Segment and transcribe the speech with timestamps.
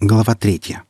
[0.00, 0.84] Глава третья.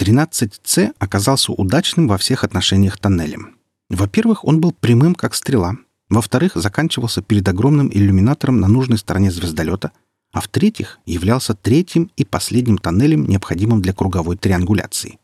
[0.00, 3.58] 13С оказался удачным во всех отношениях тоннелем.
[3.90, 5.76] Во-первых, он был прямым, как стрела.
[6.08, 9.92] Во-вторых, заканчивался перед огромным иллюминатором на нужной стороне звездолета.
[10.32, 15.18] А в-третьих, являлся третьим и последним тоннелем, необходимым для круговой триангуляции.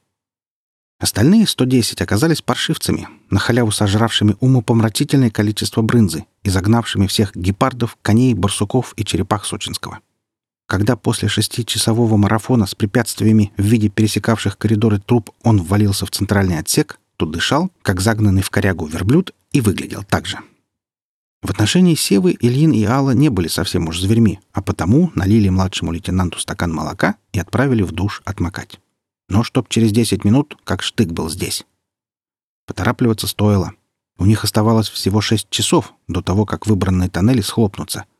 [1.00, 8.34] Остальные 110 оказались паршивцами, на халяву сожравшими умопомрачительное количество брынзы и загнавшими всех гепардов, коней,
[8.34, 10.00] барсуков и черепах Сочинского.
[10.68, 16.58] Когда после шестичасового марафона с препятствиями в виде пересекавших коридоры труп он ввалился в центральный
[16.58, 20.38] отсек, то дышал, как загнанный в корягу верблюд, и выглядел так же.
[21.40, 25.90] В отношении Севы Ильин и Алла не были совсем уж зверьми, а потому налили младшему
[25.90, 28.78] лейтенанту стакан молока и отправили в душ отмокать.
[29.30, 31.64] Но чтоб через 10 минут, как штык был здесь.
[32.66, 33.72] Поторапливаться стоило.
[34.18, 38.04] У них оставалось всего 6 часов до того, как выбранные тоннели схлопнутся—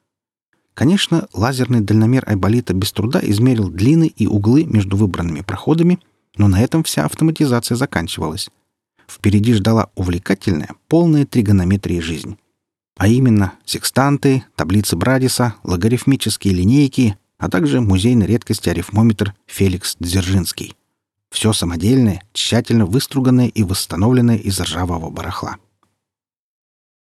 [0.78, 5.98] Конечно, лазерный дальномер Айболита без труда измерил длины и углы между выбранными проходами,
[6.36, 8.48] но на этом вся автоматизация заканчивалась.
[9.08, 12.38] Впереди ждала увлекательная, полная тригонометрия жизнь.
[12.96, 20.76] А именно секстанты, таблицы Брадиса, логарифмические линейки, а также музейной редкости арифмометр Феликс Дзержинский.
[21.32, 25.56] Все самодельное, тщательно выструганное и восстановленное из ржавого барахла.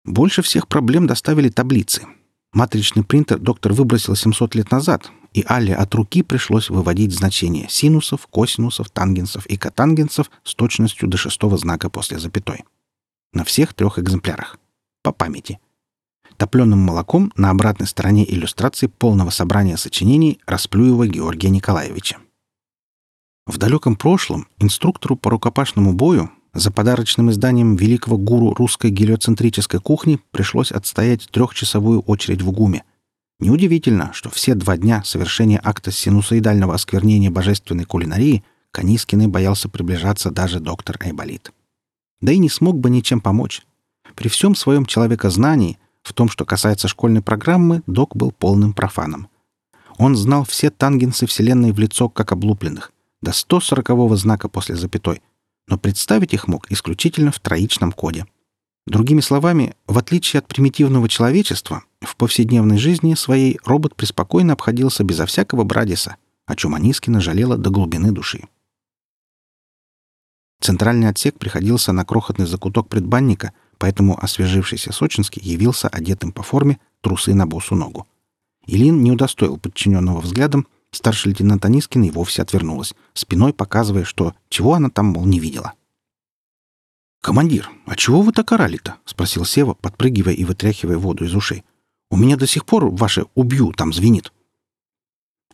[0.03, 2.05] Больше всех проблем доставили таблицы—
[2.53, 8.27] Матричный принтер доктор выбросил 700 лет назад, и Алле от руки пришлось выводить значения синусов,
[8.27, 12.63] косинусов, тангенсов и котангенсов с точностью до шестого знака после запятой.
[13.33, 14.59] На всех трех экземплярах.
[15.01, 15.59] По памяти.
[16.37, 22.17] Топленым молоком на обратной стороне иллюстрации полного собрания сочинений Расплюева Георгия Николаевича.
[23.47, 30.19] В далеком прошлом инструктору по рукопашному бою за подарочным изданием великого гуру русской гелиоцентрической кухни
[30.31, 32.83] пришлось отстоять трехчасовую очередь в ГУМе.
[33.39, 40.59] Неудивительно, что все два дня совершения акта синусоидального осквернения божественной кулинарии Канискиной боялся приближаться даже
[40.59, 41.51] доктор Айболит.
[42.21, 43.63] Да и не смог бы ничем помочь.
[44.15, 49.27] При всем своем человекознании, в том, что касается школьной программы, док был полным профаном.
[49.97, 52.91] Он знал все тангенсы Вселенной в лицо, как облупленных,
[53.21, 55.21] до 140-го знака после запятой—
[55.67, 58.25] но представить их мог исключительно в троичном коде.
[58.85, 65.25] Другими словами, в отличие от примитивного человечества, в повседневной жизни своей робот преспокойно обходился безо
[65.25, 68.47] всякого Брадиса, о чем Анискина жалела до глубины души.
[70.59, 77.33] Центральный отсек приходился на крохотный закуток предбанника, поэтому освежившийся Сочинский явился одетым по форме, трусы
[77.33, 78.07] на босу ногу.
[78.65, 84.75] Илин не удостоил подчиненного взглядом, Старший лейтенант Анискин и вовсе отвернулась, спиной показывая, что чего
[84.75, 85.73] она там, мол, не видела.
[87.19, 91.63] «Командир, а чего вы так орали-то?»— спросил Сева, подпрыгивая и вытряхивая воду из ушей.
[92.11, 94.31] «У меня до сих пор ваше «убью» там звенит».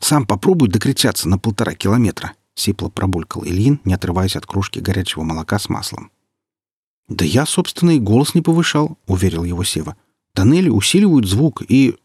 [0.01, 5.57] «Сам попробуй докричаться на полтора километра»,— сипло пробулькал Ильин, не отрываясь от кружки горячего молока
[5.57, 6.11] с маслом.
[7.07, 9.95] «Да я, собственно, и голос не повышал»,— уверил его Сева.
[10.33, 11.95] «Тоннели усиливают звук, и...»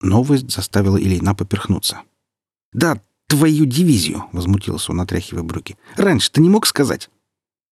[0.00, 2.02] Новость заставила Ильина поперхнуться.
[2.72, 5.76] «Да, твою дивизию!»— возмутился он, отряхивая брюки.
[5.96, 7.10] «Раньше ты не мог сказать?»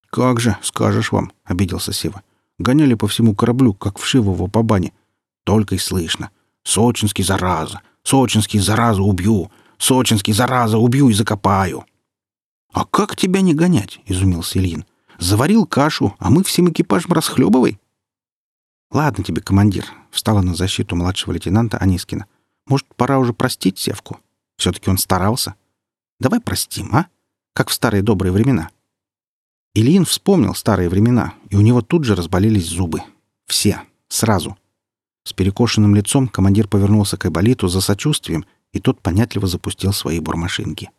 [0.09, 2.23] «Как же, скажешь вам!»— обиделся Сева.
[2.59, 4.93] «Гоняли по всему кораблю, как вшивого по бане.
[5.43, 6.31] Только и слышно.
[6.63, 7.81] Сочинский, зараза!
[8.03, 9.51] Сочинский, зараза, убью!
[9.77, 11.85] Сочинский, зараза, убью и закопаю!»
[12.73, 14.85] «А как тебя не гонять?»— изумился Ильин.
[15.19, 17.79] «Заварил кашу, а мы всем экипажем расхлебывай!»
[18.91, 22.25] «Ладно тебе, командир»,— встала на защиту младшего лейтенанта Анискина.
[22.67, 24.19] «Может, пора уже простить Севку?»
[24.57, 25.55] Все-таки он старался.
[26.19, 27.07] Давай простим, а?
[27.53, 28.69] Как в старые добрые времена.
[29.73, 33.01] Ильин вспомнил старые времена, и у него тут же разболелись зубы.
[33.45, 33.81] Все.
[34.09, 34.57] Сразу.
[35.23, 40.89] С перекошенным лицом командир повернулся к Айболиту за сочувствием, и тот понятливо запустил свои бормашинки.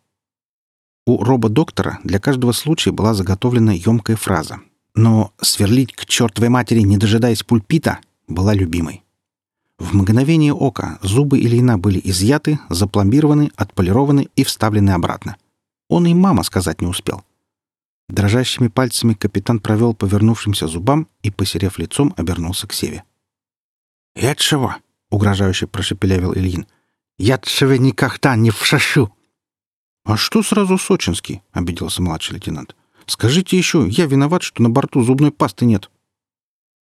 [1.06, 4.60] У робо-доктора для каждого случая была заготовлена емкая фраза.
[4.94, 9.02] Но «сверлить к чертовой матери, не дожидаясь пульпита» была любимой.
[9.78, 15.36] В мгновение ока зубы Ильина были изъяты, запломбированы, отполированы и вставлены обратно.
[15.88, 17.24] Он и мама сказать не успел.
[18.08, 23.04] Дрожащими пальцами капитан провел по вернувшимся зубам и, посерев лицом, обернулся к Севе.
[24.16, 24.74] «Я чего?»—
[25.10, 26.66] угрожающе прошепелявил Ильин.
[27.18, 29.12] «Я тебе никогда не вшашу!»
[30.04, 32.74] «А что сразу сочинский?»— обиделся младший лейтенант.
[33.06, 35.90] «Скажите еще, я виноват, что на борту зубной пасты нет».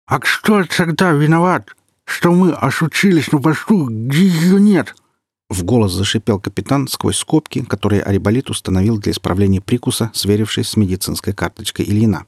[0.06, 1.74] «А кто тогда виноват?»
[2.04, 4.94] Что мы ошучились на борту, где ее нет!»
[5.50, 11.32] В голос зашипел капитан сквозь скобки, которые Ариболит установил для исправления прикуса, сверившись с медицинской
[11.32, 12.26] карточкой Ильина.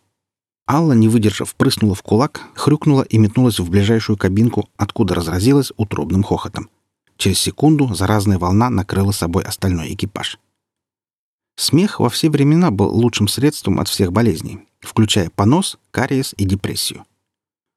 [0.69, 6.23] Алла, не выдержав, прыснула в кулак, хрюкнула и метнулась в ближайшую кабинку, откуда разразилась утробным
[6.23, 6.69] хохотом.
[7.17, 10.38] Через секунду заразная волна накрыла собой остальной экипаж.
[11.56, 17.05] Смех во все времена был лучшим средством от всех болезней, включая понос, кариес и депрессию.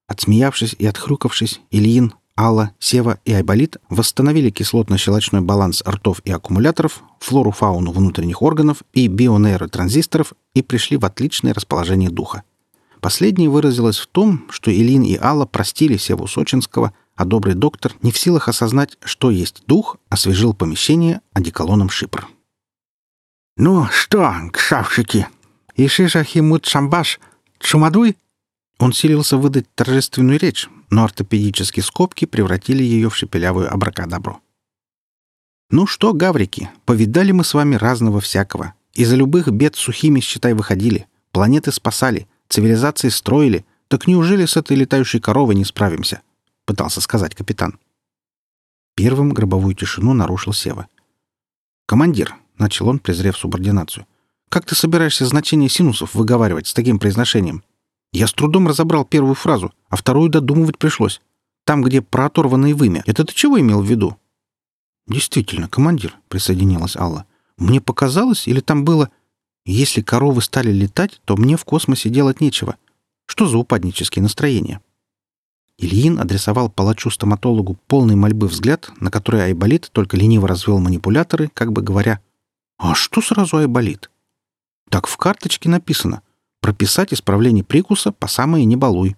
[0.09, 7.91] Отсмеявшись и отхрюкавшись, Ильин, Алла, Сева и Айболит восстановили кислотно-щелочной баланс ртов и аккумуляторов, флору-фауну
[7.91, 12.41] внутренних органов и бионейротранзисторов и пришли в отличное расположение духа.
[13.01, 18.11] Последнее выразилось в том, что Ильин и Алла простили Севу Сочинского, а добрый доктор, не
[18.11, 22.27] в силах осознать, что есть дух, освежил помещение одеколоном шипр.
[23.57, 25.27] «Ну что, кшавчики,
[25.75, 27.19] ишишахимут шамбаш,
[27.59, 28.17] чумадуй?»
[28.79, 34.41] Он силился выдать торжественную речь, но ортопедические скобки превратили ее в шепелявую абракадабру.
[35.69, 38.73] «Ну что, гаврики, повидали мы с вами разного всякого.
[38.93, 41.07] Из-за любых бед сухими, считай, выходили.
[41.31, 43.65] Планеты спасали, цивилизации строили.
[43.89, 46.21] Так неужели с этой летающей коровой не справимся?»—
[46.65, 47.77] пытался сказать капитан.
[48.95, 50.87] Первым гробовую тишину нарушил Сева.
[51.85, 54.07] «Командир»,— начал он, презрев субординацию,—
[54.49, 57.63] «как ты собираешься значение синусов выговаривать с таким произношением?»
[58.11, 61.21] Я с трудом разобрал первую фразу, а вторую додумывать пришлось.
[61.63, 63.03] Там, где про оторванное вымя.
[63.05, 64.17] Это ты чего имел в виду?
[65.07, 67.25] Действительно, командир, присоединилась Алла.
[67.57, 69.09] Мне показалось, или там было...
[69.65, 72.77] Если коровы стали летать, то мне в космосе делать нечего.
[73.27, 74.81] Что за упаднические настроения?
[75.77, 81.81] Ильин адресовал палачу-стоматологу полный мольбы взгляд, на который Айболит только лениво развел манипуляторы, как бы
[81.81, 82.19] говоря,
[82.77, 84.09] «А что сразу Айболит?»
[84.89, 86.21] «Так в карточке написано
[86.61, 89.15] прописать исправление прикуса по самое не балуй.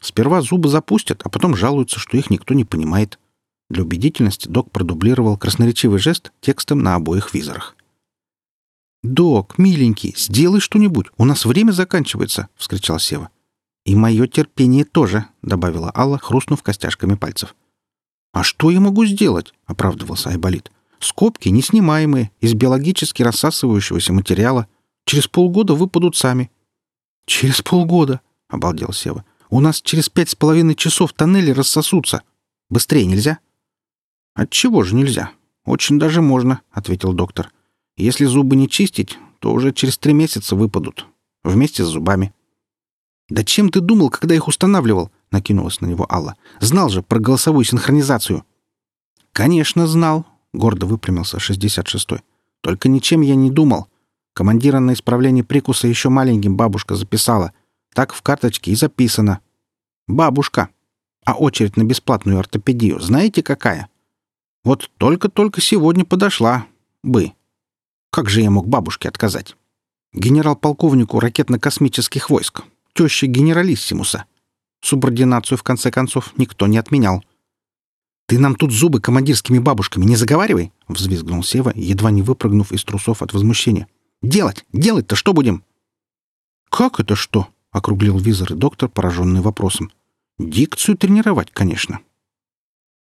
[0.00, 3.18] Сперва зубы запустят, а потом жалуются, что их никто не понимает.
[3.68, 7.76] Для убедительности док продублировал красноречивый жест текстом на обоих визорах.
[9.02, 13.30] «Док, миленький, сделай что-нибудь, у нас время заканчивается!»— вскричал Сева.
[13.84, 17.54] «И мое терпение тоже»,— добавила Алла, хрустнув костяшками пальцев.
[18.32, 20.72] «А что я могу сделать?»— оправдывался Айболит.
[20.98, 24.66] «Скобки неснимаемые, из биологически рассасывающегося материала.
[25.06, 26.50] Через полгода выпадут сами.
[27.26, 29.24] «Через полгода»,— обалдел Сева.
[29.48, 32.22] «У нас через пять с половиной часов тоннели рассосутся.
[32.68, 33.38] Быстрее нельзя?»
[34.34, 35.30] «Отчего же нельзя?
[35.64, 37.52] Очень даже можно»,— ответил доктор.
[37.96, 41.06] «Если зубы не чистить, то уже через три месяца выпадут.
[41.44, 42.34] Вместе с зубами».
[43.28, 46.36] «Да чем ты думал, когда их устанавливал?»— накинулась на него Алла.
[46.58, 48.44] «Знал же про голосовую синхронизацию».
[49.32, 52.22] «Конечно, знал»,— гордо выпрямился 66-й.
[52.60, 53.86] «Только ничем я не думал.
[54.36, 57.54] Командира на исправление прикуса еще маленьким бабушка записала.
[57.94, 59.40] Так в карточке и записано.
[60.06, 60.68] Бабушка.
[61.24, 63.88] А очередь на бесплатную ортопедию знаете какая?
[64.62, 66.66] Вот только-только сегодня подошла.
[67.02, 67.32] Бы.
[68.10, 69.56] Как же я мог бабушке отказать?
[70.12, 72.62] Генерал-полковнику ракетно-космических войск.
[72.92, 74.26] Теща генералиссимуса.
[74.82, 77.24] Субординацию, в конце концов, никто не отменял.
[78.26, 83.22] «Ты нам тут зубы командирскими бабушками не заговаривай!»— взвизгнул Сева, едва не выпрыгнув из трусов
[83.22, 83.86] от возмущения.
[84.22, 84.64] Делать?
[84.72, 85.64] Делать-то что будем?»
[86.70, 89.92] «Как это что?»— округлил визор и доктор, пораженный вопросом.
[90.38, 92.00] «Дикцию тренировать, конечно».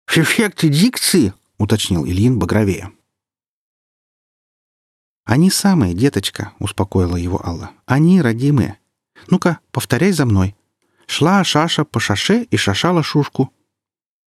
[0.06, 2.93] «В эффекте дикции?»— уточнил Ильин багровее.
[5.25, 7.72] «Они самые, деточка»,— успокоила его Алла.
[7.84, 8.78] «Они родимые.
[9.26, 10.56] Ну-ка, повторяй за мной.
[11.06, 13.52] Шла Шаша по шаше и шашала шушку».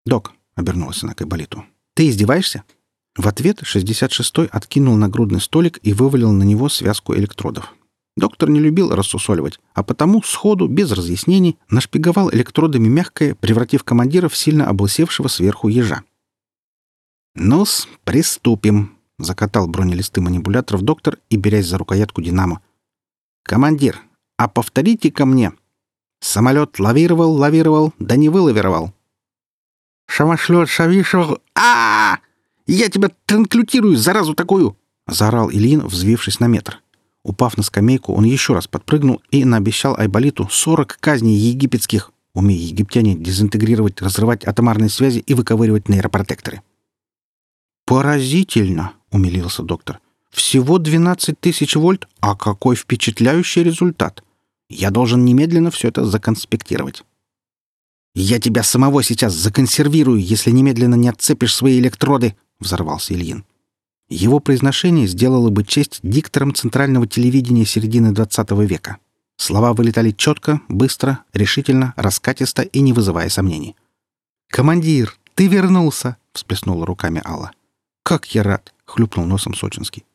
[0.06, 2.64] «Док»,— обернулась она к Айболиту,— «ты издеваешься?»
[3.16, 7.74] В ответ 66-й откинул нагрудный столик и вывалил на него связку электродов.
[8.16, 14.36] Доктор не любил рассусоливать, а потому сходу, без разъяснений, нашпиговал электродами мягкое, превратив командира в
[14.36, 16.04] сильно облысевшего сверху ежа.
[17.36, 22.62] «Ну-с, приступим»,— закатал бронелисты манипуляторов доктор и берясь за рукоятку «Динамо».
[23.44, 24.00] «Командир,
[24.38, 25.54] а повторите ко мне.
[26.20, 28.94] Самолет лавировал, лавировал, да не вылавировал».
[30.08, 32.20] «Шамошлет, шавишел, а, -а, -а
[32.68, 34.78] я тебя транклютирую, заразу такую!»—
[35.08, 36.82] заорал Ильин, взвившись на метр.
[37.24, 43.16] Упав на скамейку, он еще раз подпрыгнул и наобещал Айболиту сорок казней египетских, умея египтяне
[43.16, 46.62] дезинтегрировать, разрывать атомарные связи и выковыривать нейропротекторы.
[47.86, 50.00] «Поразительно!»— умилился доктор.
[50.32, 54.24] «Всего 12 тысяч вольт, а какой впечатляющий результат!
[54.70, 57.04] Я должен немедленно все это законспектировать».
[58.16, 63.44] «Я тебя самого сейчас законсервирую, если немедленно не отцепишь свои электроды!» Взорвался Ильин.
[64.08, 68.98] Его произношение сделало бы честь дикторам центрального телевидения середины XX века.
[69.38, 73.76] Слова вылетали четко, быстро, решительно, раскатисто и не вызывая сомнений.
[74.50, 77.52] «Командир, ты вернулся!»— всплеснула руками Алла.
[78.04, 80.06] «Как я рад!»— хлюпнул носом Сочинский.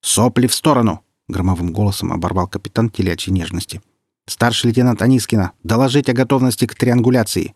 [0.00, 3.80] «Сопли в сторону!»— громовым голосом оборвал капитан телячьей нежности.
[4.26, 7.54] «Старший лейтенант Анискина, доложить о готовности к триангуляции!»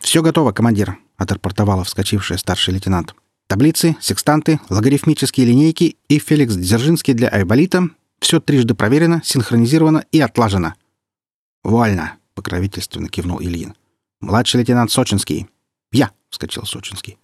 [0.00, 3.14] «Все готово, командир!» отрапортовала вскочившая старший лейтенант.
[3.50, 7.88] «Таблицы, секстанты, логарифмические линейки и Феликс Дзержинский для Айболита—
[8.20, 10.74] все трижды проверено, синхронизировано и отлажено».
[11.64, 13.74] «Вольно»,— покровительственно кивнул Ильин.
[14.20, 15.48] «Младший лейтенант Сочинский».
[15.90, 17.18] «Я»,— вскочил Сочинский.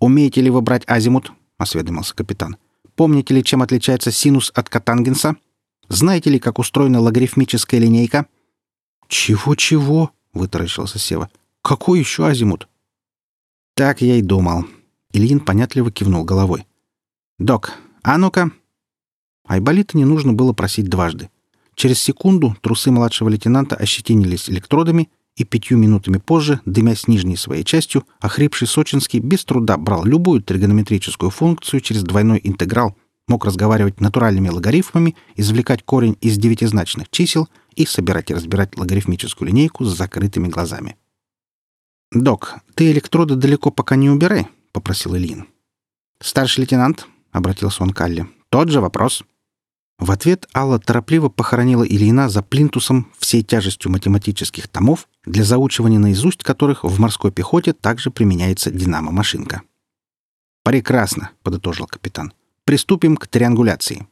[0.00, 2.56] «Умеете ли вы брать азимут?»— осведомился капитан.
[2.94, 5.36] «Помните ли, чем отличается синус от катангенса?
[5.90, 8.24] Знаете ли, как устроена логарифмическая линейка?»
[9.08, 11.28] «Чего-чего?»— вытаращился Сева.
[11.60, 12.66] «Какой еще азимут?»
[13.74, 14.64] «Так я и думал».
[15.16, 16.66] Ильин понятливо кивнул головой.
[17.38, 18.50] «Док, а ну-ка!»
[19.48, 21.30] Айболита не нужно было просить дважды.
[21.74, 28.04] Через секунду трусы младшего лейтенанта ощетинились электродами, и пятью минутами позже, дымясь нижней своей частью,
[28.20, 32.96] охрипший Сочинский без труда брал любую тригонометрическую функцию через двойной интеграл,
[33.28, 39.84] мог разговаривать натуральными логарифмами, извлекать корень из девятизначных чисел и собирать и разбирать логарифмическую линейку
[39.84, 40.96] с закрытыми глазами.
[42.12, 45.48] «Док, ты электроды далеко пока не убирай»,— попросил Ильин.
[46.20, 49.24] «Старший лейтенант»,— обратился он к Алле,— «тот же вопрос».
[49.98, 56.42] В ответ Алла торопливо похоронила Ильина за плинтусом всей тяжестью математических томов, для заучивания наизусть
[56.42, 59.62] которых в морской пехоте также применяется динамо-машинка.
[60.62, 62.34] «Прекрасно»,— подытожил капитан.
[62.66, 64.06] «Приступим к триангуляции».